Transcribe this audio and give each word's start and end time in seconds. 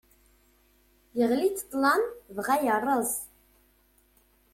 Yeɣli-d 1.17 1.57
ṭṭlam 1.65 2.03
dɣa 2.35 2.55
yerreẓ. 2.63 3.11